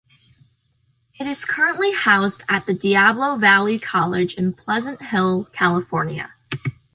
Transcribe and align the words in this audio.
It 1.19 1.27
is 1.27 1.45
currently 1.45 1.91
housed 1.91 2.41
at 2.49 2.65
Diablo 2.65 3.35
Valley 3.37 3.77
College 3.77 4.33
in 4.33 4.51
Pleasant 4.51 4.99
Hill, 4.99 5.47
California. 5.53 6.33